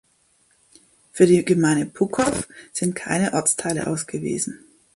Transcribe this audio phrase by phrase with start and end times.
[1.11, 4.65] Für die Gemeinde Pucov sind keine Ortsteile ausgewiesen.